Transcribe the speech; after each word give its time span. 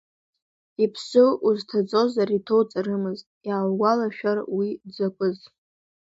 Иԥсы 0.83 1.23
узҭаҵозар 1.47 2.29
иҭоуҵарымызт, 2.37 3.25
иааугәалашәар 3.47 4.37
уи 4.57 4.69
дзакәыз. 4.87 5.37